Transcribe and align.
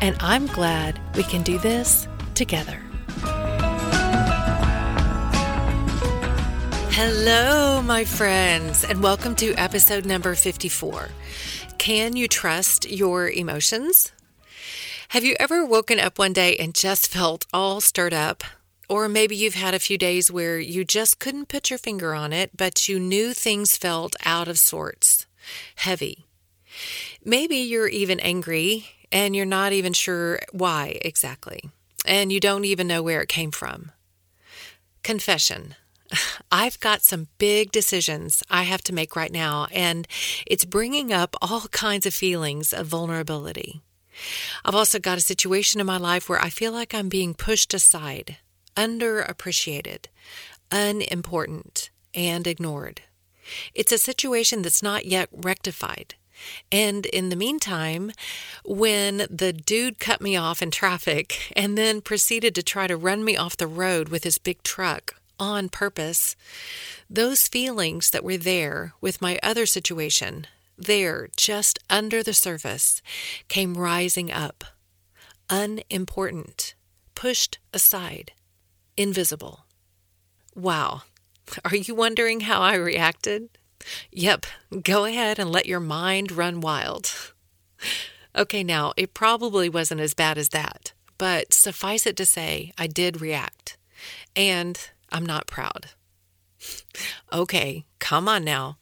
and 0.00 0.16
I'm 0.20 0.46
glad 0.46 1.00
we 1.16 1.22
can 1.22 1.42
do 1.42 1.58
this 1.58 2.08
together. 2.34 2.80
Hello, 6.94 7.82
my 7.82 8.04
friends, 8.04 8.84
and 8.84 9.02
welcome 9.02 9.34
to 9.36 9.54
episode 9.54 10.04
number 10.06 10.34
54. 10.34 11.08
Can 11.78 12.16
you 12.16 12.28
trust 12.28 12.90
your 12.90 13.28
emotions? 13.28 14.12
Have 15.08 15.24
you 15.24 15.34
ever 15.40 15.66
woken 15.66 15.98
up 15.98 16.18
one 16.18 16.32
day 16.32 16.56
and 16.56 16.74
just 16.74 17.08
felt 17.08 17.46
all 17.52 17.80
stirred 17.80 18.14
up? 18.14 18.44
Or 18.88 19.08
maybe 19.08 19.34
you've 19.34 19.54
had 19.54 19.74
a 19.74 19.78
few 19.78 19.98
days 19.98 20.30
where 20.30 20.58
you 20.58 20.84
just 20.84 21.18
couldn't 21.18 21.48
put 21.48 21.70
your 21.70 21.78
finger 21.78 22.14
on 22.14 22.32
it, 22.32 22.56
but 22.56 22.88
you 22.88 23.00
knew 23.00 23.32
things 23.32 23.76
felt 23.76 24.14
out 24.24 24.48
of 24.48 24.58
sorts, 24.58 25.26
heavy. 25.76 26.26
Maybe 27.24 27.56
you're 27.56 27.88
even 27.88 28.20
angry 28.20 28.86
and 29.12 29.36
you're 29.36 29.46
not 29.46 29.72
even 29.72 29.92
sure 29.92 30.40
why 30.50 30.98
exactly 31.02 31.70
and 32.04 32.32
you 32.32 32.40
don't 32.40 32.64
even 32.64 32.86
know 32.86 33.02
where 33.02 33.20
it 33.20 33.28
came 33.28 33.50
from. 33.50 33.92
Confession. 35.02 35.76
I've 36.52 36.80
got 36.80 37.02
some 37.02 37.28
big 37.38 37.72
decisions 37.72 38.42
I 38.50 38.64
have 38.64 38.82
to 38.84 38.94
make 38.94 39.16
right 39.16 39.32
now, 39.32 39.66
and 39.72 40.06
it's 40.46 40.64
bringing 40.64 41.12
up 41.12 41.36
all 41.40 41.62
kinds 41.68 42.06
of 42.06 42.14
feelings 42.14 42.72
of 42.72 42.86
vulnerability. 42.86 43.82
I've 44.64 44.74
also 44.74 44.98
got 44.98 45.18
a 45.18 45.22
situation 45.22 45.80
in 45.80 45.86
my 45.86 45.96
life 45.96 46.28
where 46.28 46.40
I 46.40 46.50
feel 46.50 46.72
like 46.72 46.94
I'm 46.94 47.08
being 47.08 47.34
pushed 47.34 47.72
aside, 47.72 48.36
underappreciated, 48.76 50.06
unimportant, 50.70 51.90
and 52.14 52.46
ignored. 52.46 53.02
It's 53.74 53.90
a 53.90 53.98
situation 53.98 54.62
that's 54.62 54.82
not 54.82 55.06
yet 55.06 55.28
rectified. 55.32 56.14
And 56.70 57.06
in 57.06 57.28
the 57.28 57.36
meantime, 57.36 58.12
when 58.64 59.26
the 59.30 59.52
dude 59.52 59.98
cut 59.98 60.20
me 60.20 60.36
off 60.36 60.62
in 60.62 60.70
traffic 60.70 61.52
and 61.56 61.76
then 61.76 62.00
proceeded 62.00 62.54
to 62.54 62.62
try 62.62 62.86
to 62.86 62.96
run 62.96 63.24
me 63.24 63.36
off 63.36 63.56
the 63.56 63.66
road 63.66 64.08
with 64.08 64.24
his 64.24 64.38
big 64.38 64.62
truck 64.62 65.14
on 65.38 65.68
purpose, 65.68 66.36
those 67.10 67.48
feelings 67.48 68.10
that 68.10 68.24
were 68.24 68.36
there 68.36 68.92
with 69.00 69.20
my 69.22 69.38
other 69.42 69.66
situation, 69.66 70.46
there 70.78 71.28
just 71.36 71.78
under 71.90 72.22
the 72.22 72.32
surface, 72.32 73.02
came 73.48 73.74
rising 73.74 74.30
up. 74.30 74.64
Unimportant, 75.50 76.74
pushed 77.14 77.58
aside, 77.74 78.32
invisible. 78.96 79.66
Wow. 80.54 81.02
Are 81.64 81.76
you 81.76 81.94
wondering 81.94 82.40
how 82.40 82.60
I 82.62 82.74
reacted? 82.74 83.50
Yep, 84.10 84.46
go 84.82 85.04
ahead 85.04 85.38
and 85.38 85.50
let 85.50 85.66
your 85.66 85.80
mind 85.80 86.32
run 86.32 86.60
wild. 86.60 87.32
Okay, 88.36 88.64
now, 88.64 88.92
it 88.96 89.14
probably 89.14 89.68
wasn't 89.68 90.00
as 90.00 90.14
bad 90.14 90.38
as 90.38 90.50
that, 90.50 90.92
but 91.18 91.52
suffice 91.52 92.06
it 92.06 92.16
to 92.16 92.26
say, 92.26 92.72
I 92.78 92.86
did 92.86 93.20
react. 93.20 93.76
And 94.34 94.78
I'm 95.10 95.26
not 95.26 95.46
proud. 95.46 95.90
Okay, 97.32 97.84
come 97.98 98.28
on 98.28 98.44
now. 98.44 98.78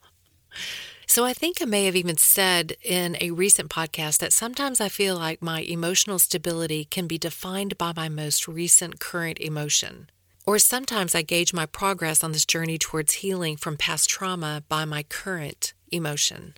So 1.07 1.25
I 1.25 1.33
think 1.33 1.57
I 1.61 1.65
may 1.65 1.85
have 1.85 1.95
even 1.97 2.15
said 2.15 2.77
in 2.81 3.17
a 3.19 3.31
recent 3.31 3.69
podcast 3.69 4.19
that 4.19 4.31
sometimes 4.31 4.79
I 4.79 4.87
feel 4.87 5.17
like 5.17 5.41
my 5.41 5.59
emotional 5.59 6.19
stability 6.19 6.85
can 6.85 7.05
be 7.05 7.17
defined 7.17 7.77
by 7.77 7.91
my 7.93 8.07
most 8.07 8.47
recent 8.47 9.01
current 9.01 9.37
emotion. 9.39 10.09
Or 10.45 10.57
sometimes 10.59 11.13
I 11.13 11.21
gauge 11.21 11.53
my 11.53 11.65
progress 11.65 12.23
on 12.23 12.31
this 12.31 12.45
journey 12.45 12.77
towards 12.77 13.15
healing 13.15 13.57
from 13.57 13.77
past 13.77 14.09
trauma 14.09 14.63
by 14.67 14.85
my 14.85 15.03
current 15.03 15.73
emotion. 15.91 16.55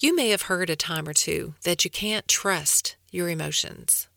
You 0.00 0.14
may 0.14 0.30
have 0.30 0.42
heard 0.42 0.70
a 0.70 0.76
time 0.76 1.08
or 1.08 1.14
two 1.14 1.54
that 1.62 1.84
you 1.84 1.90
can't 1.90 2.28
trust 2.28 2.96
your 3.10 3.28
emotions. 3.28 4.08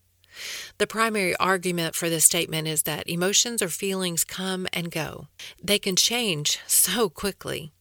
The 0.78 0.88
primary 0.88 1.36
argument 1.38 1.96
for 1.96 2.10
this 2.10 2.26
statement 2.26 2.68
is 2.68 2.84
that 2.84 3.10
emotions 3.10 3.62
or 3.62 3.70
feelings 3.70 4.24
come 4.24 4.68
and 4.74 4.92
go. 4.92 5.28
They 5.64 5.80
can 5.80 5.96
change 5.96 6.60
so 6.68 7.10
quickly. 7.10 7.72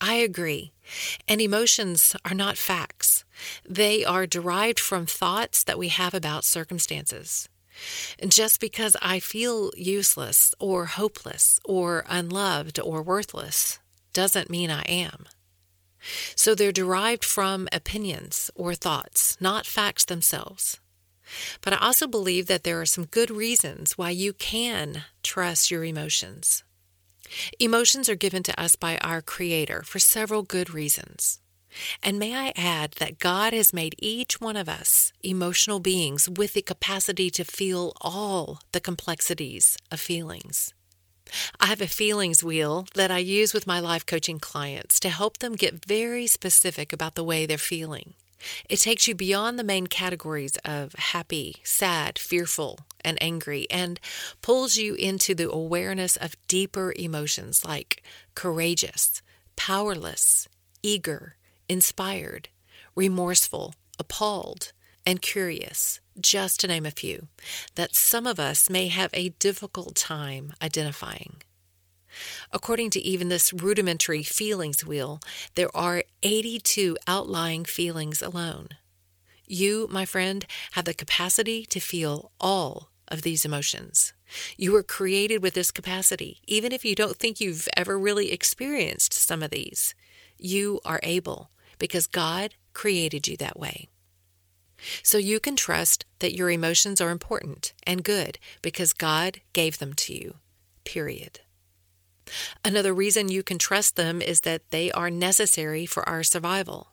I 0.00 0.14
agree. 0.14 0.72
And 1.28 1.40
emotions 1.40 2.16
are 2.24 2.34
not 2.34 2.56
facts. 2.56 3.24
They 3.68 4.04
are 4.04 4.26
derived 4.26 4.80
from 4.80 5.06
thoughts 5.06 5.62
that 5.64 5.78
we 5.78 5.88
have 5.88 6.14
about 6.14 6.44
circumstances. 6.44 7.48
Just 8.26 8.60
because 8.60 8.96
I 9.00 9.20
feel 9.20 9.70
useless 9.76 10.54
or 10.58 10.86
hopeless 10.86 11.60
or 11.64 12.04
unloved 12.08 12.78
or 12.80 13.02
worthless 13.02 13.78
doesn't 14.12 14.50
mean 14.50 14.70
I 14.70 14.82
am. 14.82 15.26
So 16.34 16.54
they're 16.54 16.72
derived 16.72 17.24
from 17.24 17.68
opinions 17.72 18.50
or 18.54 18.74
thoughts, 18.74 19.36
not 19.40 19.66
facts 19.66 20.04
themselves. 20.04 20.80
But 21.60 21.74
I 21.74 21.76
also 21.76 22.06
believe 22.06 22.46
that 22.46 22.64
there 22.64 22.80
are 22.80 22.86
some 22.86 23.04
good 23.04 23.30
reasons 23.30 23.96
why 23.96 24.10
you 24.10 24.32
can 24.32 25.04
trust 25.22 25.70
your 25.70 25.84
emotions. 25.84 26.64
Emotions 27.60 28.08
are 28.08 28.16
given 28.16 28.42
to 28.42 28.60
us 28.60 28.74
by 28.74 28.98
our 28.98 29.22
Creator 29.22 29.82
for 29.84 29.98
several 29.98 30.42
good 30.42 30.70
reasons. 30.70 31.38
And 32.02 32.18
may 32.18 32.34
I 32.34 32.52
add 32.56 32.92
that 32.98 33.18
God 33.18 33.52
has 33.52 33.72
made 33.72 33.94
each 33.98 34.40
one 34.40 34.56
of 34.56 34.68
us 34.68 35.12
emotional 35.22 35.80
beings 35.80 36.28
with 36.28 36.54
the 36.54 36.62
capacity 36.62 37.30
to 37.30 37.44
feel 37.44 37.92
all 38.00 38.60
the 38.72 38.80
complexities 38.80 39.76
of 39.90 40.00
feelings. 40.00 40.74
I 41.60 41.66
have 41.66 41.80
a 41.80 41.86
feelings 41.86 42.42
wheel 42.42 42.86
that 42.94 43.10
I 43.10 43.18
use 43.18 43.54
with 43.54 43.66
my 43.66 43.78
life 43.78 44.04
coaching 44.04 44.40
clients 44.40 44.98
to 45.00 45.08
help 45.10 45.38
them 45.38 45.54
get 45.54 45.84
very 45.84 46.26
specific 46.26 46.92
about 46.92 47.14
the 47.14 47.24
way 47.24 47.46
they're 47.46 47.58
feeling. 47.58 48.14
It 48.68 48.78
takes 48.78 49.06
you 49.06 49.14
beyond 49.14 49.58
the 49.58 49.64
main 49.64 49.86
categories 49.86 50.56
of 50.64 50.94
happy, 50.94 51.56
sad, 51.62 52.18
fearful, 52.18 52.80
and 53.04 53.18
angry 53.22 53.66
and 53.70 54.00
pulls 54.42 54.76
you 54.76 54.94
into 54.94 55.34
the 55.34 55.50
awareness 55.50 56.16
of 56.16 56.36
deeper 56.48 56.92
emotions 56.96 57.64
like 57.64 58.02
courageous, 58.34 59.22
powerless, 59.56 60.48
eager, 60.82 61.36
inspired, 61.70 62.48
remorseful, 62.96 63.74
appalled, 63.98 64.72
and 65.06 65.22
curious, 65.22 66.00
just 66.20 66.58
to 66.60 66.66
name 66.66 66.84
a 66.84 66.90
few, 66.90 67.28
that 67.76 67.94
some 67.94 68.26
of 68.26 68.40
us 68.40 68.68
may 68.68 68.88
have 68.88 69.10
a 69.14 69.30
difficult 69.38 69.94
time 69.94 70.52
identifying. 70.60 71.42
According 72.50 72.90
to 72.90 73.00
even 73.00 73.28
this 73.28 73.52
rudimentary 73.52 74.24
feelings 74.24 74.84
wheel, 74.84 75.20
there 75.54 75.74
are 75.74 76.02
82 76.24 76.98
outlying 77.06 77.64
feelings 77.64 78.20
alone. 78.20 78.70
You, 79.46 79.86
my 79.90 80.04
friend, 80.04 80.44
have 80.72 80.86
the 80.86 80.94
capacity 80.94 81.64
to 81.66 81.78
feel 81.78 82.32
all 82.40 82.90
of 83.06 83.22
these 83.22 83.44
emotions. 83.44 84.12
You 84.56 84.72
were 84.72 84.82
created 84.82 85.40
with 85.40 85.54
this 85.54 85.70
capacity, 85.70 86.40
even 86.46 86.72
if 86.72 86.84
you 86.84 86.96
don't 86.96 87.16
think 87.16 87.40
you've 87.40 87.68
ever 87.76 87.96
really 87.96 88.32
experienced 88.32 89.12
some 89.12 89.42
of 89.42 89.50
these. 89.50 89.94
You 90.36 90.80
are 90.84 91.00
able 91.02 91.50
because 91.80 92.06
God 92.06 92.54
created 92.72 93.26
you 93.26 93.36
that 93.38 93.58
way. 93.58 93.88
So 95.02 95.18
you 95.18 95.40
can 95.40 95.56
trust 95.56 96.06
that 96.20 96.34
your 96.34 96.50
emotions 96.50 97.00
are 97.00 97.10
important 97.10 97.72
and 97.84 98.04
good 98.04 98.38
because 98.62 98.92
God 98.92 99.40
gave 99.52 99.78
them 99.78 99.92
to 99.94 100.14
you. 100.14 100.36
Period. 100.84 101.40
Another 102.64 102.94
reason 102.94 103.28
you 103.28 103.42
can 103.42 103.58
trust 103.58 103.96
them 103.96 104.22
is 104.22 104.42
that 104.42 104.70
they 104.70 104.92
are 104.92 105.10
necessary 105.10 105.84
for 105.84 106.08
our 106.08 106.22
survival. 106.22 106.92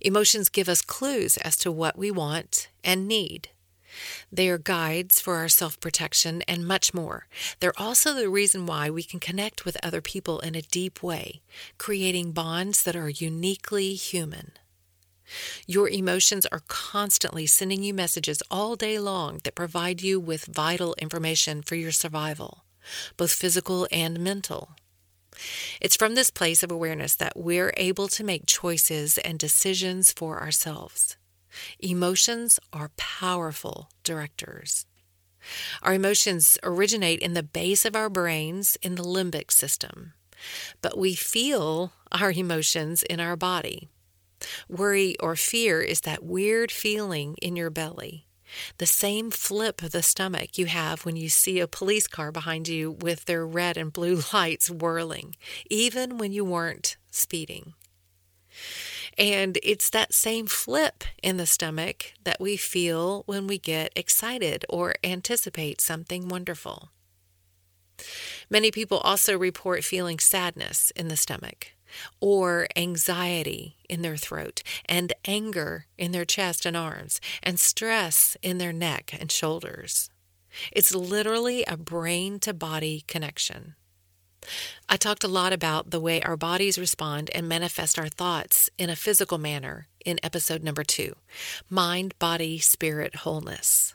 Emotions 0.00 0.48
give 0.48 0.68
us 0.68 0.82
clues 0.82 1.36
as 1.38 1.56
to 1.56 1.70
what 1.70 1.98
we 1.98 2.10
want 2.10 2.68
and 2.82 3.06
need. 3.06 3.50
They 4.30 4.48
are 4.48 4.58
guides 4.58 5.20
for 5.20 5.36
our 5.36 5.48
self 5.48 5.78
protection 5.80 6.42
and 6.42 6.66
much 6.66 6.94
more. 6.94 7.26
They're 7.60 7.78
also 7.78 8.14
the 8.14 8.28
reason 8.28 8.66
why 8.66 8.90
we 8.90 9.02
can 9.02 9.20
connect 9.20 9.64
with 9.64 9.76
other 9.82 10.00
people 10.00 10.40
in 10.40 10.54
a 10.54 10.62
deep 10.62 11.02
way, 11.02 11.42
creating 11.78 12.32
bonds 12.32 12.82
that 12.84 12.96
are 12.96 13.08
uniquely 13.08 13.94
human. 13.94 14.52
Your 15.66 15.88
emotions 15.88 16.46
are 16.46 16.62
constantly 16.68 17.46
sending 17.46 17.82
you 17.82 17.94
messages 17.94 18.42
all 18.50 18.76
day 18.76 18.98
long 18.98 19.40
that 19.44 19.54
provide 19.54 20.02
you 20.02 20.20
with 20.20 20.44
vital 20.44 20.94
information 20.98 21.62
for 21.62 21.74
your 21.74 21.92
survival, 21.92 22.64
both 23.16 23.32
physical 23.32 23.86
and 23.90 24.20
mental. 24.20 24.70
It's 25.80 25.96
from 25.96 26.14
this 26.14 26.30
place 26.30 26.62
of 26.62 26.70
awareness 26.70 27.14
that 27.16 27.36
we're 27.36 27.72
able 27.76 28.08
to 28.08 28.24
make 28.24 28.46
choices 28.46 29.18
and 29.18 29.38
decisions 29.38 30.12
for 30.12 30.40
ourselves. 30.40 31.16
Emotions 31.78 32.58
are 32.72 32.90
powerful 32.96 33.90
directors. 34.04 34.86
Our 35.82 35.94
emotions 35.94 36.58
originate 36.62 37.20
in 37.20 37.34
the 37.34 37.42
base 37.42 37.84
of 37.84 37.96
our 37.96 38.08
brains 38.08 38.76
in 38.82 38.94
the 38.94 39.02
limbic 39.02 39.50
system, 39.50 40.12
but 40.80 40.96
we 40.96 41.14
feel 41.14 41.92
our 42.12 42.30
emotions 42.32 43.02
in 43.02 43.20
our 43.20 43.36
body. 43.36 43.88
Worry 44.68 45.16
or 45.18 45.36
fear 45.36 45.80
is 45.80 46.02
that 46.02 46.24
weird 46.24 46.70
feeling 46.70 47.36
in 47.40 47.56
your 47.56 47.70
belly, 47.70 48.26
the 48.78 48.86
same 48.86 49.30
flip 49.30 49.82
of 49.82 49.92
the 49.92 50.02
stomach 50.02 50.58
you 50.58 50.66
have 50.66 51.04
when 51.04 51.16
you 51.16 51.28
see 51.28 51.60
a 51.60 51.68
police 51.68 52.06
car 52.06 52.32
behind 52.32 52.68
you 52.68 52.90
with 52.90 53.24
their 53.24 53.46
red 53.46 53.76
and 53.76 53.92
blue 53.92 54.20
lights 54.32 54.70
whirling, 54.70 55.36
even 55.70 56.18
when 56.18 56.32
you 56.32 56.44
weren't 56.44 56.96
speeding. 57.10 57.74
And 59.18 59.58
it's 59.62 59.90
that 59.90 60.14
same 60.14 60.46
flip 60.46 61.04
in 61.22 61.36
the 61.36 61.46
stomach 61.46 62.12
that 62.24 62.40
we 62.40 62.56
feel 62.56 63.22
when 63.26 63.46
we 63.46 63.58
get 63.58 63.92
excited 63.94 64.64
or 64.68 64.94
anticipate 65.04 65.80
something 65.80 66.28
wonderful. 66.28 66.90
Many 68.50 68.70
people 68.70 68.98
also 68.98 69.38
report 69.38 69.84
feeling 69.84 70.18
sadness 70.18 70.90
in 70.92 71.08
the 71.08 71.16
stomach, 71.16 71.68
or 72.20 72.66
anxiety 72.74 73.76
in 73.88 74.02
their 74.02 74.16
throat, 74.16 74.62
and 74.86 75.12
anger 75.24 75.86
in 75.98 76.12
their 76.12 76.24
chest 76.24 76.66
and 76.66 76.76
arms, 76.76 77.20
and 77.42 77.60
stress 77.60 78.36
in 78.42 78.58
their 78.58 78.72
neck 78.72 79.14
and 79.18 79.30
shoulders. 79.30 80.10
It's 80.70 80.94
literally 80.94 81.64
a 81.64 81.76
brain 81.76 82.38
to 82.40 82.52
body 82.52 83.04
connection. 83.06 83.74
I 84.88 84.96
talked 84.96 85.24
a 85.24 85.28
lot 85.28 85.52
about 85.52 85.90
the 85.90 86.00
way 86.00 86.20
our 86.22 86.36
bodies 86.36 86.78
respond 86.78 87.30
and 87.34 87.48
manifest 87.48 87.98
our 87.98 88.08
thoughts 88.08 88.70
in 88.78 88.90
a 88.90 88.96
physical 88.96 89.38
manner 89.38 89.88
in 90.04 90.18
episode 90.22 90.62
number 90.62 90.84
two 90.84 91.16
Mind, 91.70 92.18
Body, 92.18 92.58
Spirit, 92.58 93.16
Wholeness. 93.16 93.94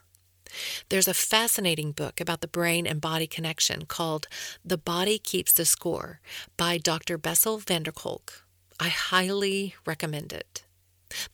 There's 0.90 1.08
a 1.08 1.14
fascinating 1.14 1.92
book 1.92 2.22
about 2.22 2.42
the 2.42 2.48
brain 2.48 2.88
and 2.88 3.02
body 3.02 3.28
connection 3.28 3.86
called 3.86 4.28
The 4.64 4.78
Body 4.78 5.20
Keeps 5.20 5.54
the 5.54 5.66
Score 5.66 6.22
by 6.56 6.78
Dr. 6.78 7.18
Bessel 7.18 7.58
van 7.58 7.84
der 7.84 7.92
Kolk. 7.92 8.46
I 8.80 8.90
highly 8.90 9.76
recommend 9.86 10.32
it. 10.32 10.64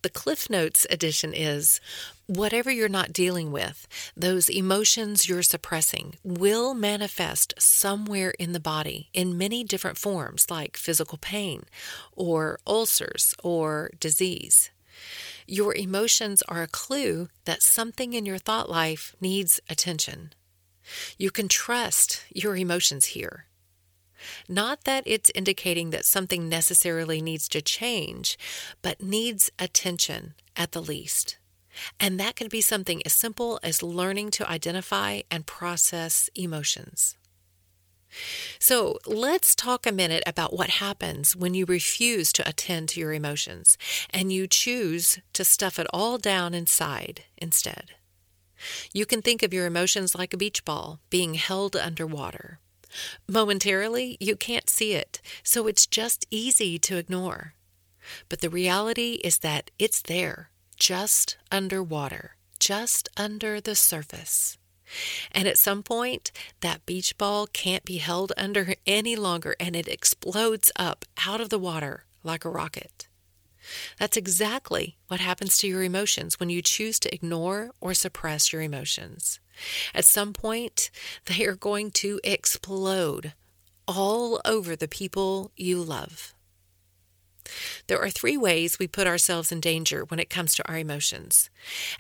The 0.02 0.10
Cliff 0.10 0.50
Notes 0.50 0.86
edition 0.90 1.34
is 1.34 1.82
whatever 2.28 2.72
you're 2.72 2.90
not 2.90 3.14
dealing 3.14 3.52
with, 3.52 3.88
those 4.16 4.50
emotions 4.50 5.28
you're 5.28 5.44
suppressing 5.44 6.16
will 6.24 6.74
manifest 6.74 7.54
somewhere 7.58 8.32
in 8.40 8.54
the 8.54 8.60
body 8.60 9.10
in 9.14 9.38
many 9.38 9.64
different 9.64 9.98
forms, 9.98 10.50
like 10.50 10.78
physical 10.78 11.18
pain, 11.18 11.64
or 12.14 12.60
ulcers, 12.66 13.34
or 13.44 13.92
disease. 14.00 14.70
Your 15.48 15.76
emotions 15.76 16.42
are 16.44 16.64
a 16.64 16.68
clue 16.68 17.30
that 17.46 17.62
something 17.62 18.14
in 18.14 18.26
your 18.26 18.38
thought 18.38 18.70
life 18.70 19.16
needs 19.20 19.60
attention. 19.70 20.34
You 21.18 21.32
can 21.32 21.48
trust 21.48 22.24
your 22.30 22.56
emotions 22.56 23.06
here. 23.08 23.48
Not 24.48 24.84
that 24.84 25.04
it's 25.06 25.32
indicating 25.36 25.90
that 25.92 26.06
something 26.06 26.50
necessarily 26.50 27.22
needs 27.22 27.48
to 27.50 27.62
change, 27.62 28.38
but 28.82 29.02
needs 29.02 29.52
attention 29.60 30.34
at 30.56 30.72
the 30.72 30.82
least. 30.82 31.38
And 32.00 32.20
that 32.20 32.36
can 32.36 32.48
be 32.48 32.62
something 32.62 33.02
as 33.06 33.14
simple 33.14 33.60
as 33.64 33.82
learning 33.82 34.32
to 34.32 34.50
identify 34.50 35.22
and 35.32 35.46
process 35.46 36.30
emotions. 36.36 37.18
So 38.60 39.00
let's 39.08 39.56
talk 39.56 39.86
a 39.86 39.92
minute 39.92 40.24
about 40.28 40.54
what 40.54 40.70
happens 40.70 41.36
when 41.36 41.54
you 41.56 41.66
refuse 41.66 42.32
to 42.34 42.48
attend 42.48 42.90
to 42.90 43.00
your 43.00 43.14
emotions 43.14 43.78
and 44.12 44.32
you 44.32 44.48
choose 44.48 45.20
to 45.34 45.44
stuff 45.44 45.80
it 45.80 45.88
all 45.92 46.18
down 46.18 46.54
inside 46.54 47.24
instead. 47.38 47.96
You 48.94 49.06
can 49.06 49.22
think 49.22 49.44
of 49.44 49.54
your 49.54 49.66
emotions 49.66 50.16
like 50.16 50.34
a 50.34 50.38
beach 50.38 50.64
ball 50.64 51.00
being 51.10 51.34
held 51.34 51.76
underwater. 51.76 52.60
Momentarily, 53.28 54.18
you 54.20 54.36
can't 54.36 54.70
see 54.70 54.94
it, 54.94 55.22
so 55.44 55.68
it's 55.68 55.86
just 55.86 56.26
easy 56.30 56.78
to 56.80 56.98
ignore. 56.98 57.54
But 58.30 58.42
the 58.42 58.50
reality 58.50 59.20
is 59.24 59.40
that 59.40 59.72
it's 59.80 60.02
there, 60.02 60.50
just 60.76 61.38
underwater, 61.52 62.36
just 62.60 63.10
under 63.18 63.62
the 63.62 63.76
surface. 63.76 64.58
And 65.32 65.48
at 65.48 65.58
some 65.58 65.84
point, 65.84 66.32
that 66.62 66.86
beach 66.86 67.18
ball 67.18 67.48
can't 67.48 67.86
be 67.86 67.98
held 67.98 68.32
under 68.38 68.76
any 68.86 69.16
longer 69.16 69.56
and 69.60 69.76
it 69.76 69.88
explodes 69.88 70.72
up 70.76 71.06
out 71.26 71.42
of 71.42 71.50
the 71.50 71.60
water 71.60 72.06
like 72.24 72.46
a 72.46 72.50
rocket. 72.50 73.08
That's 73.98 74.18
exactly 74.18 74.98
what 75.08 75.20
happens 75.20 75.58
to 75.58 75.68
your 75.68 75.84
emotions 75.84 76.40
when 76.40 76.50
you 76.50 76.62
choose 76.62 77.00
to 77.00 77.14
ignore 77.14 77.72
or 77.80 77.94
suppress 77.94 78.52
your 78.52 78.62
emotions. 78.62 79.40
At 79.94 80.06
some 80.06 80.34
point, 80.34 80.90
they 81.26 81.46
are 81.46 81.56
going 81.56 81.92
to 81.92 82.20
explode 82.24 83.34
all 83.88 84.42
over 84.46 84.76
the 84.76 84.88
people 84.88 85.52
you 85.56 85.84
love. 85.84 86.34
There 87.88 88.02
are 88.02 88.10
three 88.10 88.38
ways 88.38 88.80
we 88.80 88.88
put 88.88 89.08
ourselves 89.08 89.52
in 89.52 89.60
danger 89.60 90.06
when 90.06 90.20
it 90.20 90.30
comes 90.30 90.56
to 90.56 90.68
our 90.68 90.78
emotions, 90.78 91.50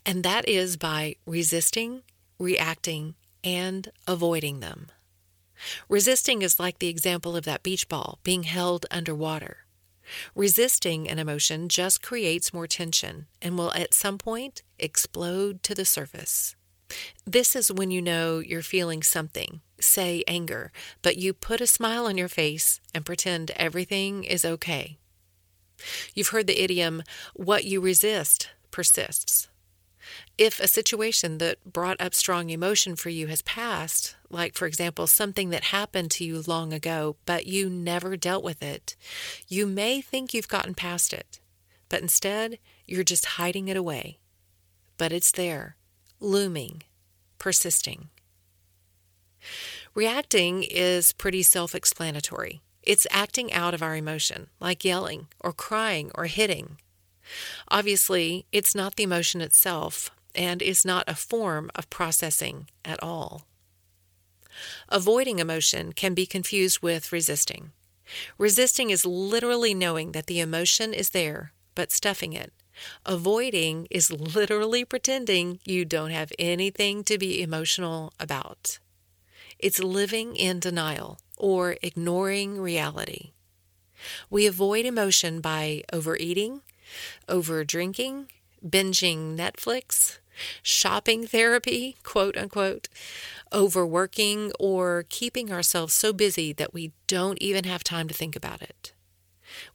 and 0.06 0.24
that 0.24 0.48
is 0.48 0.78
by 0.78 1.16
resisting, 1.26 2.04
reacting, 2.40 3.16
and 3.44 3.92
avoiding 4.08 4.62
them. 4.62 4.88
Resisting 5.90 6.42
is 6.42 6.60
like 6.60 6.80
the 6.80 6.88
example 6.88 7.36
of 7.36 7.46
that 7.46 7.64
beach 7.64 7.88
ball 7.90 8.20
being 8.24 8.44
held 8.44 8.86
underwater. 8.90 9.66
Resisting 10.36 11.10
an 11.10 11.20
emotion 11.20 11.70
just 11.70 12.02
creates 12.02 12.54
more 12.54 12.68
tension 12.68 13.28
and 13.42 13.58
will 13.58 13.72
at 13.74 13.94
some 13.94 14.18
point 14.18 14.62
explode 14.78 15.64
to 15.64 15.74
the 15.74 15.86
surface. 15.86 16.56
This 17.25 17.56
is 17.56 17.72
when 17.72 17.92
you 17.92 18.02
know 18.02 18.40
you're 18.40 18.62
feeling 18.62 19.04
something, 19.04 19.62
say 19.80 20.24
anger, 20.28 20.72
but 21.02 21.18
you 21.18 21.34
put 21.34 21.62
a 21.62 21.68
smile 21.68 22.06
on 22.06 22.18
your 22.18 22.28
face 22.28 22.80
and 22.94 23.06
pretend 23.06 23.52
everything 23.52 24.24
is 24.24 24.46
okay. 24.46 24.98
You've 26.13 26.30
heard 26.30 26.48
the 26.48 26.62
idiom, 26.62 27.04
what 27.34 27.66
you 27.66 27.82
resist 27.82 28.50
persists. 28.72 29.48
If 30.38 30.60
a 30.60 30.68
situation 30.68 31.38
that 31.38 31.63
brought 31.63 32.02
up 32.02 32.13
strong 32.13 32.50
emotion 32.50 32.96
for 32.96 33.10
you 33.10 33.28
has 33.28 33.42
passed, 33.44 34.16
like 34.30 34.54
for 34.54 34.66
example, 34.66 35.08
something 35.08 35.50
that 35.50 35.66
happened 35.66 36.12
to 36.12 36.25
you 36.25 36.44
long 36.46 36.74
ago, 36.74 37.16
but 37.25 37.46
you 37.46 37.70
never 37.70 38.18
dealt 38.18 38.44
with 38.44 38.62
it, 38.62 38.96
you 39.48 39.66
may 39.66 40.02
think 40.02 40.34
you've 40.34 40.48
gotten 40.48 40.74
past 40.74 41.13
it, 41.13 41.40
but 41.88 42.02
instead 42.02 42.60
you're 42.86 43.04
just 43.04 43.25
hiding 43.25 43.68
it 43.70 43.78
away. 43.78 44.20
But 44.98 45.13
it's 45.13 45.32
there, 45.32 45.78
looming, 46.24 46.84
persisting. 47.38 48.10
Reacting 49.94 50.63
is 50.63 51.13
pretty 51.13 51.44
self 51.44 51.75
explanatory. 51.75 52.62
It's 52.82 53.08
acting 53.12 53.53
out 53.53 53.74
of 53.74 53.84
our 53.84 53.96
emotion, 53.96 54.48
like 54.60 54.84
yelling 54.84 55.27
or 55.39 55.53
crying 55.53 56.12
or 56.15 56.25
hitting. 56.25 56.77
Obviously, 57.70 58.46
it's 58.51 58.75
not 58.75 58.96
the 58.96 59.03
emotion 59.03 59.42
itself 59.42 60.12
and 60.36 60.62
is 60.62 60.84
not 60.84 61.03
a 61.08 61.15
form 61.15 61.70
of 61.75 61.89
processing 61.89 62.68
at 62.84 63.01
all. 63.01 63.46
Avoiding 64.89 65.39
emotion 65.39 65.94
can 65.94 66.13
be 66.13 66.25
confused 66.25 66.82
with 66.82 67.12
resisting. 67.12 67.72
Resisting 68.38 68.89
is 68.89 69.06
literally 69.06 69.74
knowing 69.74 70.12
that 70.12 70.27
the 70.27 70.39
emotion 70.39 70.94
is 70.94 71.12
there, 71.12 71.53
but 71.75 71.92
stuffing 71.92 72.34
it, 72.34 72.51
Avoiding 73.06 73.88
is 73.89 74.12
literally 74.12 74.86
pretending 74.86 75.60
you 75.65 75.86
don't 75.86 76.12
have 76.12 76.32
anything 76.39 77.03
to 77.06 77.18
be 77.18 77.42
emotional 77.42 78.13
about. 78.20 78.80
It's 79.60 79.80
living 79.80 80.36
in 80.36 80.60
denial 80.60 81.20
or 81.38 81.77
ignoring 81.82 82.60
reality. 82.60 83.32
We 84.30 84.46
avoid 84.48 84.86
emotion 84.86 85.39
by 85.39 85.84
overeating, 85.94 86.62
over 87.30 87.63
drinking, 87.63 88.27
binging 88.65 89.38
Netflix, 89.38 90.20
shopping 90.62 91.27
therapy, 91.27 91.98
quote 92.03 92.38
unquote, 92.38 92.89
overworking, 93.53 94.51
or 94.60 95.06
keeping 95.10 95.51
ourselves 95.51 95.94
so 95.94 96.12
busy 96.12 96.53
that 96.53 96.74
we 96.74 96.92
don't 97.08 97.42
even 97.42 97.63
have 97.65 97.84
time 97.84 98.08
to 98.08 98.13
think 98.13 98.36
about 98.36 98.62
it. 98.62 98.94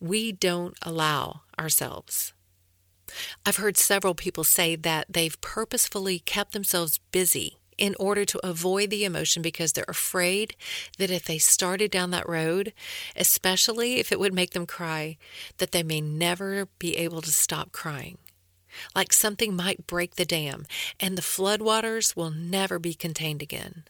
We 0.00 0.32
don't 0.32 0.76
allow 0.82 1.42
ourselves. 1.58 2.32
I've 3.44 3.56
heard 3.56 3.76
several 3.76 4.14
people 4.14 4.44
say 4.44 4.76
that 4.76 5.06
they've 5.08 5.40
purposefully 5.40 6.18
kept 6.20 6.52
themselves 6.52 7.00
busy 7.12 7.58
in 7.78 7.94
order 7.98 8.24
to 8.24 8.46
avoid 8.46 8.90
the 8.90 9.04
emotion 9.04 9.40
because 9.40 9.72
they're 9.72 9.84
afraid 9.88 10.56
that 10.98 11.10
if 11.10 11.24
they 11.24 11.38
started 11.38 11.90
down 11.90 12.10
that 12.10 12.28
road, 12.28 12.72
especially 13.16 13.94
if 13.98 14.10
it 14.10 14.18
would 14.18 14.34
make 14.34 14.50
them 14.50 14.66
cry, 14.66 15.16
that 15.58 15.70
they 15.70 15.82
may 15.82 16.00
never 16.00 16.66
be 16.78 16.96
able 16.96 17.22
to 17.22 17.30
stop 17.30 17.72
crying. 17.72 18.18
Like 18.94 19.12
something 19.12 19.56
might 19.56 19.86
break 19.86 20.16
the 20.16 20.24
dam 20.24 20.66
and 21.00 21.16
the 21.16 21.22
floodwaters 21.22 22.14
will 22.16 22.30
never 22.30 22.78
be 22.78 22.94
contained 22.94 23.42
again. 23.42 23.84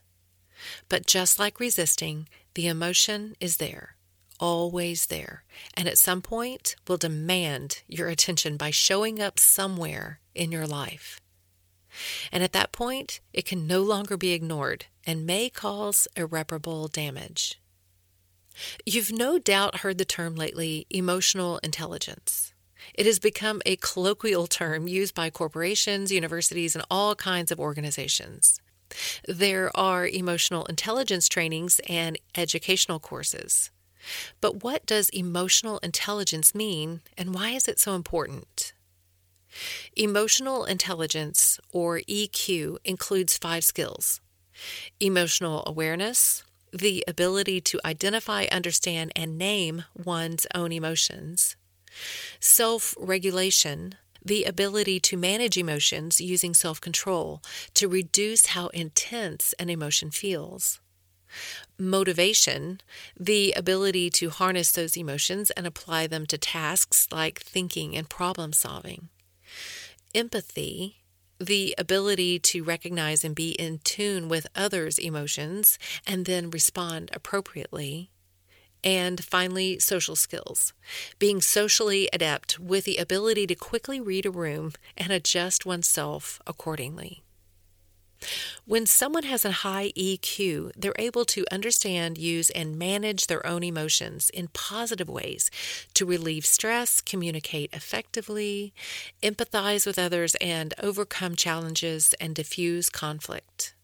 But 0.89 1.07
just 1.07 1.39
like 1.39 1.61
resisting, 1.61 2.29
the 2.55 2.67
emotion 2.67 3.37
is 3.41 3.57
there, 3.57 3.97
always 4.39 5.07
there, 5.07 5.45
and 5.75 5.89
at 5.89 5.99
some 5.99 6.23
point 6.23 6.77
will 6.87 6.97
demand 6.97 7.83
your 7.87 8.09
attention 8.09 8.57
by 8.57 8.71
showing 8.71 9.21
up 9.21 9.39
somewhere 9.39 10.21
in 10.35 10.53
your 10.53 10.67
life. 10.67 11.21
And 12.31 12.43
at 12.43 12.53
that 12.53 12.73
point, 12.73 13.21
it 13.33 13.45
can 13.45 13.67
no 13.67 13.83
longer 13.83 14.17
be 14.17 14.33
ignored 14.33 14.87
and 15.07 15.27
may 15.27 15.49
cause 15.51 16.07
irreparable 16.17 16.89
damage. 16.89 17.61
You've 18.85 19.13
no 19.13 19.39
doubt 19.39 19.79
heard 19.79 19.99
the 19.99 20.05
term 20.05 20.35
lately 20.35 20.87
emotional 20.91 21.59
intelligence. 21.59 22.53
It 22.95 23.07
has 23.07 23.19
become 23.19 23.61
a 23.67 23.77
colloquial 23.77 24.47
term 24.47 24.89
used 24.89 25.15
by 25.15 25.31
corporations, 25.31 26.13
universities, 26.13 26.75
and 26.75 26.85
all 26.91 27.15
kinds 27.15 27.51
of 27.51 27.61
organizations. 27.61 28.61
There 29.27 29.77
are 29.77 30.07
emotional 30.07 30.65
intelligence 30.67 31.29
trainings 31.29 31.81
and 31.89 32.19
educational 32.35 32.99
courses. 32.99 33.71
But 34.41 34.63
what 34.63 34.87
does 34.87 35.09
emotional 35.11 35.79
intelligence 35.79 36.55
mean, 36.55 37.01
and 37.17 37.35
why 37.35 37.51
is 37.51 37.69
it 37.69 37.79
so 37.79 37.95
important? 37.95 38.73
Emotional 39.97 40.65
intelligence, 40.65 41.59
or 41.73 42.01
EQ, 42.01 42.79
includes 42.85 43.39
five 43.39 43.65
skills 43.65 44.21
emotional 44.99 45.63
awareness, 45.67 46.43
the 46.73 47.05
ability 47.07 47.61
to 47.61 47.81
identify, 47.85 48.47
understand, 48.51 49.13
and 49.15 49.39
name 49.39 49.85
one's 49.95 50.47
own 50.55 50.73
emotions, 50.73 51.57
self 52.41 52.95
regulation, 52.99 53.95
the 54.25 54.45
ability 54.45 55.01
to 55.01 55.17
manage 55.17 55.57
emotions 55.57 56.21
using 56.21 56.55
self 56.55 56.81
control 56.81 57.43
to 57.75 57.89
reduce 57.89 58.47
how 58.47 58.69
intense 58.69 59.55
an 59.59 59.71
emotion 59.71 60.11
feels. 60.11 60.81
Motivation, 61.79 62.81
the 63.19 63.53
ability 63.53 64.11
to 64.11 64.31
harness 64.31 64.73
those 64.73 64.97
emotions 64.97 65.51
and 65.53 65.67
apply 65.67 66.07
them 66.07 66.27
to 66.27 66.39
tasks 66.39 67.09
like 67.11 67.41
thinking 67.41 67.97
and 67.97 68.09
problem 68.09 68.53
solving 68.53 69.09
empathy, 70.15 70.97
the 71.39 71.75
ability 71.79 72.39
to 72.39 72.65
recognize 72.65 73.25
and 73.25 73.35
be 73.35 73.51
in 73.53 73.79
tune 73.85 74.29
with 74.29 74.47
others' 74.55 74.99
emotions 74.99 75.79
and 76.07 76.27
then 76.27 76.51
respond 76.51 77.11
appropriately. 77.13 78.11
And 78.83 79.23
finally, 79.23 79.79
social 79.79 80.17
skills. 80.17 80.73
Being 81.19 81.41
socially 81.41 82.09
adept 82.13 82.59
with 82.59 82.85
the 82.85 82.97
ability 82.97 83.47
to 83.49 83.55
quickly 83.55 84.01
read 84.01 84.25
a 84.25 84.31
room 84.31 84.73
and 84.97 85.13
adjust 85.13 85.67
oneself 85.67 86.41
accordingly. 86.47 87.23
When 88.65 88.87
someone 88.87 89.25
has 89.25 89.45
a 89.45 89.51
high 89.51 89.93
EQ, 89.97 90.73
they're 90.77 90.95
able 90.99 91.25
to 91.27 91.45
understand, 91.51 92.19
use, 92.19 92.51
and 92.51 92.79
manage 92.79 93.27
their 93.27 93.45
own 93.47 93.63
emotions 93.63 94.31
in 94.31 94.49
positive 94.49 95.09
ways 95.09 95.51
to 95.95 96.05
relieve 96.07 96.45
stress, 96.45 97.01
communicate 97.01 97.71
effectively, 97.73 98.75
empathize 99.23 99.87
with 99.87 99.99
others, 99.99 100.35
and 100.37 100.75
overcome 100.83 101.37
challenges 101.37 102.15
and 102.21 102.35
diffuse 102.35 102.91
conflict. 102.91 103.75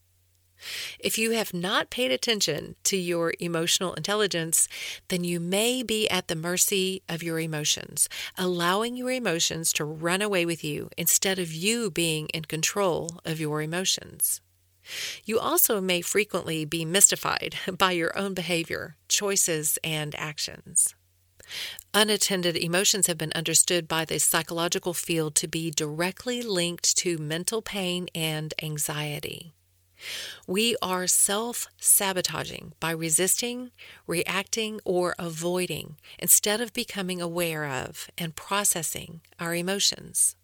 If 0.99 1.19
you 1.19 1.33
have 1.33 1.53
not 1.53 1.91
paid 1.91 2.11
attention 2.11 2.77
to 2.85 2.97
your 2.97 3.35
emotional 3.39 3.95
intelligence, 3.95 4.69
then 5.09 5.25
you 5.25 5.41
may 5.41 5.83
be 5.83 6.09
at 6.09 6.29
the 6.29 6.37
mercy 6.37 7.03
of 7.09 7.23
your 7.23 7.39
emotions, 7.39 8.09
allowing 8.39 8.97
your 8.97 9.11
emotions 9.11 9.73
to 9.75 9.85
run 9.85 10.23
away 10.23 10.47
with 10.47 10.65
you 10.65 10.89
instead 10.97 11.39
of 11.39 11.53
you 11.53 11.91
being 11.91 12.29
in 12.29 12.45
control 12.45 13.21
of 13.25 13.41
your 13.41 13.61
emotions. 13.63 14.41
You 15.25 15.39
also 15.39 15.81
may 15.81 16.03
frequently 16.03 16.65
be 16.65 16.85
mystified 16.85 17.57
by 17.79 17.93
your 17.93 18.17
own 18.19 18.35
behavior, 18.35 18.97
choices, 19.09 19.79
and 19.83 20.15
actions. 20.17 20.95
Unattended 21.93 22.57
emotions 22.57 23.07
have 23.07 23.19
been 23.19 23.33
understood 23.35 23.87
by 23.87 24.05
the 24.05 24.19
psychological 24.19 24.95
field 24.95 25.35
to 25.37 25.49
be 25.49 25.71
directly 25.71 26.43
linked 26.43 26.97
to 26.99 27.19
mental 27.19 27.61
pain 27.61 28.09
and 28.15 28.55
anxiety. 28.63 29.55
We 30.47 30.77
are 30.83 31.07
self 31.07 31.67
sabotaging 31.79 32.75
by 32.81 32.91
resisting, 32.91 33.71
reacting, 34.07 34.81
or 34.85 35.15
avoiding 35.19 35.97
instead 36.19 36.61
of 36.61 36.73
becoming 36.73 37.21
aware 37.21 37.67
of 37.67 38.09
and 38.19 38.37
processing 38.37 39.21
our 39.39 39.55
emotions. 39.55 40.37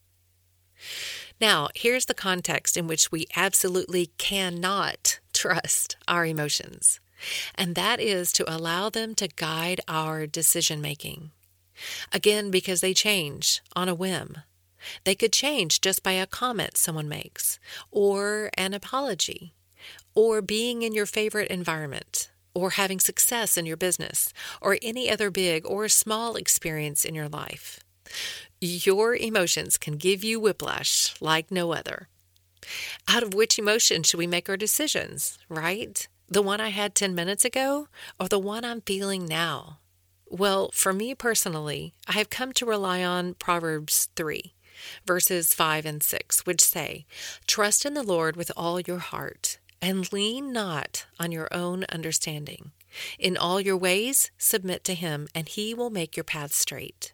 Now, 1.41 1.69
here's 1.75 2.07
the 2.07 2.15
context 2.15 2.77
in 2.77 2.87
which 2.87 3.13
we 3.13 3.27
absolutely 3.37 4.07
cannot 4.19 5.21
trust 5.33 5.97
our 6.09 6.25
emotions, 6.25 7.01
and 7.55 7.75
that 7.75 8.01
is 8.01 8.33
to 8.33 8.55
allow 8.55 8.91
them 8.91 9.15
to 9.17 9.29
guide 9.29 9.81
our 9.89 10.27
decision 10.27 10.81
making. 10.81 11.31
Again, 12.13 12.51
because 12.51 12.81
they 12.81 12.95
change 12.95 13.63
on 13.75 13.89
a 13.89 13.95
whim. 13.95 14.39
They 15.05 15.15
could 15.15 15.33
change 15.33 15.81
just 15.81 16.03
by 16.03 16.13
a 16.13 16.27
comment 16.27 16.77
someone 16.77 17.09
makes, 17.09 17.59
or 17.91 18.51
an 18.55 18.75
apology, 18.75 19.55
or 20.15 20.43
being 20.43 20.83
in 20.83 20.93
your 20.93 21.07
favorite 21.07 21.51
environment, 21.51 22.31
or 22.55 22.71
having 22.71 23.01
success 23.01 23.57
in 23.57 23.67
your 23.67 23.77
business, 23.77 24.33
or 24.61 24.79
any 24.83 25.11
other 25.11 25.31
big 25.31 25.65
or 25.67 25.89
small 25.89 26.37
experience 26.37 27.05
in 27.05 27.15
your 27.15 27.29
life. 27.29 27.81
Your 28.61 29.17
emotions 29.17 29.79
can 29.79 29.97
give 29.97 30.25
you 30.25 30.41
whiplash 30.41 31.15
like 31.21 31.51
no 31.51 31.73
other. 31.73 32.09
Out 33.09 33.23
of 33.23 33.35
which 33.35 33.59
emotion 33.59 34.03
should 34.03 34.19
we 34.19 34.27
make 34.27 34.49
our 34.49 34.57
decisions, 34.57 35.39
right? 35.49 36.07
The 36.29 36.43
one 36.43 36.61
I 36.61 36.69
had 36.69 36.95
10 36.95 37.15
minutes 37.15 37.45
ago 37.45 37.89
or 38.19 38.29
the 38.29 38.39
one 38.39 38.65
I'm 38.65 38.83
feeling 38.83 39.27
now? 39.27 39.79
Well, 40.27 40.71
for 40.73 40.93
me 40.93 41.15
personally, 41.15 41.95
I 42.07 42.13
have 42.13 42.31
come 42.31 42.53
to 42.53 42.67
rely 42.67 43.03
on 43.03 43.35
Proverbs 43.35 44.09
3 44.15 44.55
verses 45.07 45.55
5 45.55 45.87
and 45.87 46.03
6, 46.03 46.47
which 46.47 46.61
say, 46.61 47.07
Trust 47.47 47.85
in 47.85 47.95
the 47.95 48.03
Lord 48.03 48.37
with 48.37 48.51
all 48.57 48.81
your 48.81 48.99
heart, 48.99 49.59
and 49.81 50.13
lean 50.13 50.53
not 50.53 51.07
on 51.19 51.33
your 51.33 51.49
own 51.53 51.85
understanding. 51.91 52.73
In 53.19 53.37
all 53.37 53.61
your 53.61 53.77
ways, 53.77 54.31
submit 54.37 54.85
to 54.85 54.95
him, 54.95 55.29
and 55.35 55.49
he 55.49 55.75
will 55.75 55.91
make 55.91 56.17
your 56.17 56.25
path 56.25 56.53
straight. 56.53 57.13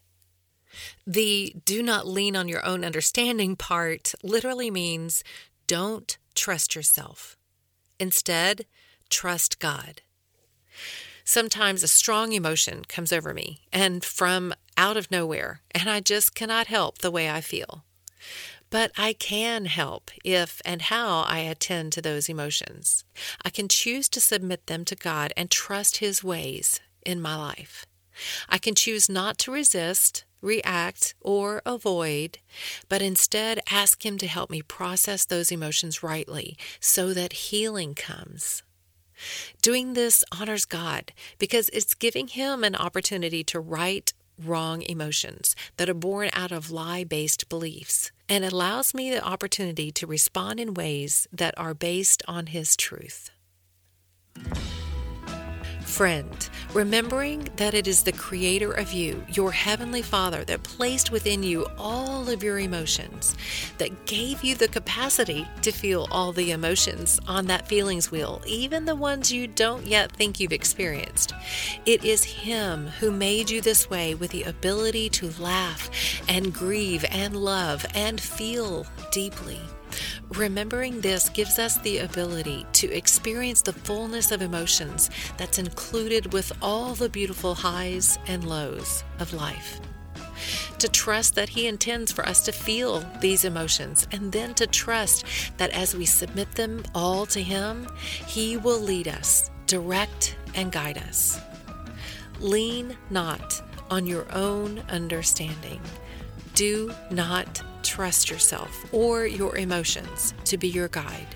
The 1.06 1.54
do 1.64 1.82
not 1.82 2.06
lean 2.06 2.36
on 2.36 2.48
your 2.48 2.64
own 2.64 2.84
understanding 2.84 3.56
part 3.56 4.14
literally 4.22 4.70
means 4.70 5.22
don't 5.66 6.16
trust 6.34 6.74
yourself. 6.74 7.36
Instead, 7.98 8.66
trust 9.08 9.58
God. 9.58 10.02
Sometimes 11.24 11.82
a 11.82 11.88
strong 11.88 12.32
emotion 12.32 12.84
comes 12.84 13.12
over 13.12 13.34
me 13.34 13.62
and 13.72 14.04
from 14.04 14.52
out 14.76 14.96
of 14.96 15.10
nowhere, 15.10 15.60
and 15.72 15.88
I 15.88 16.00
just 16.00 16.34
cannot 16.34 16.66
help 16.66 16.98
the 16.98 17.10
way 17.10 17.30
I 17.30 17.40
feel. 17.40 17.84
But 18.70 18.90
I 18.96 19.12
can 19.12 19.66
help 19.66 20.10
if 20.24 20.60
and 20.64 20.82
how 20.82 21.20
I 21.20 21.38
attend 21.38 21.92
to 21.92 22.02
those 22.02 22.28
emotions. 22.28 23.04
I 23.44 23.50
can 23.50 23.68
choose 23.68 24.08
to 24.10 24.20
submit 24.20 24.66
them 24.66 24.84
to 24.86 24.96
God 24.96 25.32
and 25.36 25.50
trust 25.50 25.98
His 25.98 26.24
ways 26.24 26.80
in 27.04 27.20
my 27.20 27.36
life. 27.36 27.86
I 28.48 28.58
can 28.58 28.74
choose 28.74 29.08
not 29.08 29.38
to 29.38 29.52
resist, 29.52 30.24
react, 30.40 31.14
or 31.20 31.62
avoid, 31.64 32.38
but 32.88 33.02
instead 33.02 33.60
ask 33.70 34.04
Him 34.04 34.18
to 34.18 34.26
help 34.26 34.50
me 34.50 34.62
process 34.62 35.24
those 35.24 35.52
emotions 35.52 36.02
rightly 36.02 36.56
so 36.80 37.12
that 37.12 37.32
healing 37.32 37.94
comes. 37.94 38.62
Doing 39.62 39.94
this 39.94 40.24
honors 40.38 40.64
God 40.64 41.12
because 41.38 41.68
it's 41.70 41.94
giving 41.94 42.28
Him 42.28 42.64
an 42.64 42.74
opportunity 42.74 43.44
to 43.44 43.60
right 43.60 44.12
wrong 44.42 44.82
emotions 44.82 45.56
that 45.76 45.88
are 45.88 45.94
born 45.94 46.30
out 46.32 46.52
of 46.52 46.70
lie 46.70 47.04
based 47.04 47.48
beliefs 47.48 48.10
and 48.28 48.44
allows 48.44 48.94
me 48.94 49.10
the 49.10 49.24
opportunity 49.24 49.90
to 49.92 50.06
respond 50.06 50.60
in 50.60 50.74
ways 50.74 51.26
that 51.32 51.54
are 51.58 51.74
based 51.74 52.22
on 52.28 52.46
His 52.46 52.76
truth. 52.76 53.30
Friend, 55.86 56.50
remembering 56.74 57.48
that 57.56 57.72
it 57.72 57.86
is 57.86 58.02
the 58.02 58.12
Creator 58.12 58.72
of 58.72 58.92
you, 58.92 59.24
your 59.32 59.50
Heavenly 59.52 60.02
Father, 60.02 60.44
that 60.44 60.62
placed 60.62 61.10
within 61.10 61.42
you 61.42 61.64
all 61.78 62.28
of 62.28 62.42
your 62.42 62.58
emotions, 62.58 63.34
that 63.78 64.04
gave 64.04 64.44
you 64.44 64.56
the 64.56 64.68
capacity 64.68 65.46
to 65.62 65.70
feel 65.70 66.06
all 66.10 66.32
the 66.32 66.50
emotions 66.50 67.18
on 67.26 67.46
that 67.46 67.66
feelings 67.66 68.10
wheel, 68.10 68.42
even 68.46 68.84
the 68.84 68.96
ones 68.96 69.32
you 69.32 69.46
don't 69.46 69.86
yet 69.86 70.12
think 70.12 70.38
you've 70.38 70.52
experienced. 70.52 71.32
It 71.86 72.04
is 72.04 72.24
Him 72.24 72.88
who 73.00 73.10
made 73.10 73.48
you 73.48 73.62
this 73.62 73.88
way 73.88 74.14
with 74.14 74.32
the 74.32 74.42
ability 74.42 75.08
to 75.10 75.30
laugh 75.38 75.88
and 76.28 76.52
grieve 76.52 77.06
and 77.10 77.34
love 77.36 77.86
and 77.94 78.20
feel 78.20 78.86
deeply. 79.12 79.60
Remembering 80.30 81.00
this 81.00 81.28
gives 81.28 81.58
us 81.58 81.78
the 81.78 81.98
ability 81.98 82.66
to 82.72 82.92
experience 82.92 83.62
the 83.62 83.72
fullness 83.72 84.30
of 84.30 84.42
emotions 84.42 85.10
that's 85.36 85.58
included 85.58 86.32
with 86.32 86.52
all 86.60 86.94
the 86.94 87.08
beautiful 87.08 87.54
highs 87.54 88.18
and 88.26 88.44
lows 88.44 89.04
of 89.18 89.32
life. 89.32 89.80
To 90.78 90.88
trust 90.88 91.34
that 91.36 91.48
He 91.48 91.66
intends 91.66 92.12
for 92.12 92.26
us 92.28 92.44
to 92.44 92.52
feel 92.52 93.00
these 93.20 93.44
emotions, 93.44 94.06
and 94.12 94.30
then 94.30 94.54
to 94.54 94.66
trust 94.66 95.24
that 95.56 95.70
as 95.70 95.96
we 95.96 96.04
submit 96.04 96.52
them 96.52 96.82
all 96.94 97.24
to 97.26 97.42
Him, 97.42 97.88
He 98.26 98.56
will 98.56 98.80
lead 98.80 99.08
us, 99.08 99.50
direct, 99.66 100.36
and 100.54 100.70
guide 100.70 100.98
us. 100.98 101.40
Lean 102.40 102.96
not 103.08 103.62
on 103.90 104.06
your 104.06 104.26
own 104.34 104.82
understanding. 104.90 105.80
Do 106.54 106.92
not 107.10 107.62
trust 107.96 108.30
yourself 108.30 108.84
or 108.92 109.26
your 109.26 109.56
emotions 109.56 110.34
to 110.44 110.58
be 110.58 110.68
your 110.68 110.88
guide, 110.88 111.34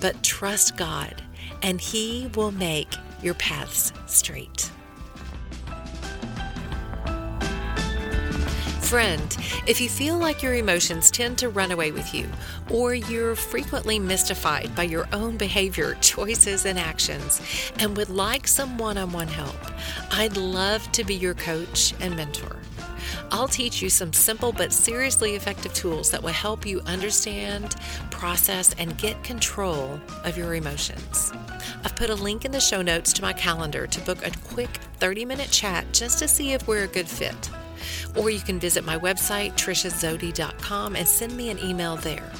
but 0.00 0.20
trust 0.24 0.76
God, 0.76 1.22
and 1.62 1.80
He 1.80 2.28
will 2.34 2.50
make 2.50 2.88
your 3.22 3.34
paths 3.34 3.92
straight. 4.06 4.72
Friend, 8.80 9.36
if 9.68 9.80
you 9.80 9.88
feel 9.88 10.18
like 10.18 10.42
your 10.42 10.54
emotions 10.54 11.12
tend 11.12 11.38
to 11.38 11.48
run 11.48 11.70
away 11.70 11.92
with 11.92 12.12
you, 12.12 12.26
or 12.68 12.92
you're 12.92 13.36
frequently 13.36 14.00
mystified 14.00 14.74
by 14.74 14.82
your 14.82 15.08
own 15.12 15.36
behavior, 15.36 15.96
choices, 16.00 16.66
and 16.66 16.76
actions, 16.76 17.40
and 17.78 17.96
would 17.96 18.10
like 18.10 18.48
some 18.48 18.78
one 18.78 18.98
on 18.98 19.12
one 19.12 19.28
help, 19.28 19.54
I'd 20.10 20.36
love 20.36 20.90
to 20.90 21.04
be 21.04 21.14
your 21.14 21.34
coach 21.34 21.94
and 22.00 22.16
mentor. 22.16 22.56
I'll 23.34 23.48
teach 23.48 23.82
you 23.82 23.90
some 23.90 24.12
simple 24.12 24.52
but 24.52 24.72
seriously 24.72 25.34
effective 25.34 25.74
tools 25.74 26.08
that 26.12 26.22
will 26.22 26.28
help 26.28 26.64
you 26.64 26.80
understand, 26.82 27.74
process, 28.12 28.72
and 28.78 28.96
get 28.96 29.24
control 29.24 30.00
of 30.22 30.38
your 30.38 30.54
emotions. 30.54 31.32
I've 31.84 31.96
put 31.96 32.10
a 32.10 32.14
link 32.14 32.44
in 32.44 32.52
the 32.52 32.60
show 32.60 32.80
notes 32.80 33.12
to 33.14 33.22
my 33.22 33.32
calendar 33.32 33.88
to 33.88 34.00
book 34.02 34.24
a 34.24 34.30
quick 34.44 34.70
30 34.98 35.24
minute 35.24 35.50
chat 35.50 35.84
just 35.92 36.20
to 36.20 36.28
see 36.28 36.52
if 36.52 36.68
we're 36.68 36.84
a 36.84 36.86
good 36.86 37.08
fit. 37.08 37.50
Or 38.14 38.30
you 38.30 38.38
can 38.38 38.60
visit 38.60 38.84
my 38.84 38.96
website, 38.96 39.54
triciazody.com, 39.54 40.94
and 40.94 41.08
send 41.08 41.36
me 41.36 41.50
an 41.50 41.58
email 41.58 41.96
there. 41.96 42.30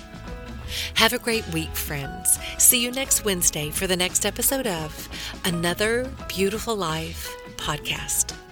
Have 0.94 1.12
a 1.12 1.18
great 1.18 1.46
week, 1.48 1.74
friends. 1.74 2.38
See 2.58 2.80
you 2.80 2.92
next 2.92 3.24
Wednesday 3.24 3.70
for 3.70 3.88
the 3.88 3.96
next 3.96 4.24
episode 4.24 4.68
of 4.68 5.08
Another 5.44 6.08
Beautiful 6.28 6.76
Life 6.76 7.36
podcast. 7.56 8.43